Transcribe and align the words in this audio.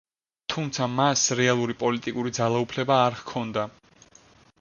თუმცა 0.51 0.85
მას 0.99 1.25
რეალური 1.39 1.75
პოლიტიკური 1.83 2.31
ძალაუფლება 2.39 2.97
არ 3.03 3.19
ჰქონდა. 3.21 3.67